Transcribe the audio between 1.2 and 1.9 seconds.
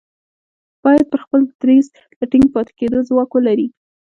خپل دريځ